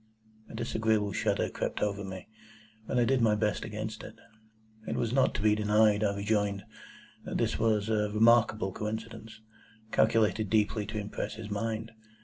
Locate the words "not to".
5.13-5.43